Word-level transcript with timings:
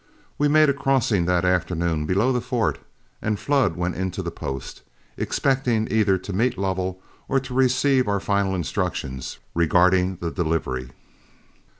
We 0.39 0.47
made 0.47 0.67
a 0.67 0.73
crossing 0.73 1.25
that 1.25 1.45
afternoon 1.45 2.07
below 2.07 2.31
the 2.33 2.41
Fort, 2.41 2.79
and 3.21 3.39
Flood 3.39 3.75
went 3.75 3.93
into 3.93 4.23
the 4.23 4.31
post, 4.31 4.81
expecting 5.15 5.87
either 5.91 6.17
to 6.17 6.33
meet 6.33 6.57
Lovell 6.57 6.99
or 7.27 7.39
to 7.39 7.53
receive 7.53 8.07
our 8.07 8.19
final 8.19 8.55
instructions 8.55 9.37
regarding 9.53 10.15
the 10.15 10.31
delivery. 10.31 10.89